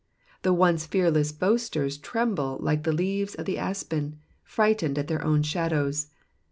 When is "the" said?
0.41-0.51, 2.85-2.91, 3.45-3.59